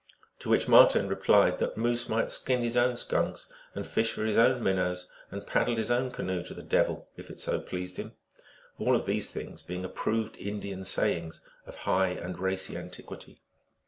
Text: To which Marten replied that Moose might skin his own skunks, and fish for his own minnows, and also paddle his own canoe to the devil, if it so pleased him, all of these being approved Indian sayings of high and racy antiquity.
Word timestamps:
To 0.39 0.49
which 0.49 0.67
Marten 0.67 1.07
replied 1.07 1.59
that 1.59 1.77
Moose 1.77 2.09
might 2.09 2.31
skin 2.31 2.63
his 2.63 2.75
own 2.75 2.95
skunks, 2.95 3.45
and 3.75 3.85
fish 3.85 4.13
for 4.13 4.25
his 4.25 4.35
own 4.35 4.63
minnows, 4.63 5.05
and 5.29 5.41
also 5.41 5.51
paddle 5.53 5.75
his 5.75 5.91
own 5.91 6.09
canoe 6.09 6.41
to 6.45 6.55
the 6.55 6.63
devil, 6.63 7.07
if 7.17 7.29
it 7.29 7.39
so 7.39 7.59
pleased 7.59 7.97
him, 7.97 8.13
all 8.79 8.95
of 8.95 9.05
these 9.05 9.31
being 9.61 9.85
approved 9.85 10.37
Indian 10.37 10.85
sayings 10.85 11.39
of 11.67 11.75
high 11.85 12.07
and 12.07 12.39
racy 12.39 12.75
antiquity. 12.75 13.41